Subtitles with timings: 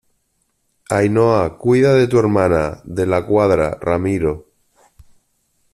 [0.99, 2.63] Ainhoa, cuida de tu hermana.
[3.01, 4.37] de la Cuadra, Ramiro,